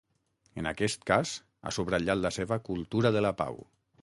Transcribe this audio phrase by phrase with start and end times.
[0.61, 1.35] En aquest cas,
[1.69, 3.63] ha subratllat la seva ‘cultura de la pau’.